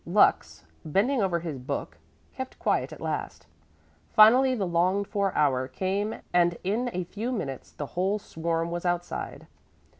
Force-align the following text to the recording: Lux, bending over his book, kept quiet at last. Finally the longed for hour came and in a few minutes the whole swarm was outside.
Lux, 0.03 0.65
bending 0.83 1.21
over 1.21 1.41
his 1.41 1.59
book, 1.59 1.99
kept 2.33 2.57
quiet 2.57 2.91
at 2.91 2.99
last. 3.01 3.45
Finally 4.15 4.55
the 4.55 4.65
longed 4.65 5.07
for 5.07 5.31
hour 5.35 5.67
came 5.67 6.21
and 6.33 6.57
in 6.63 6.89
a 6.91 7.03
few 7.03 7.31
minutes 7.31 7.73
the 7.73 7.85
whole 7.93 8.17
swarm 8.17 8.71
was 8.71 8.83
outside. 8.83 9.45